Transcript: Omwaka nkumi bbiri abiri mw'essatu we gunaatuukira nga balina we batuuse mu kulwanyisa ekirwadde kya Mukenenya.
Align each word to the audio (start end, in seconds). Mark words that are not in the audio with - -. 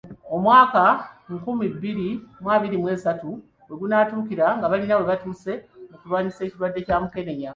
Omwaka 0.35 0.83
nkumi 1.35 1.65
bbiri 1.73 2.07
abiri 2.55 2.77
mw'essatu 2.81 3.29
we 3.67 3.73
gunaatuukira 3.81 4.45
nga 4.57 4.69
balina 4.71 4.97
we 4.99 5.07
batuuse 5.11 5.53
mu 5.89 5.95
kulwanyisa 6.01 6.41
ekirwadde 6.43 6.79
kya 6.87 6.97
Mukenenya. 7.01 7.49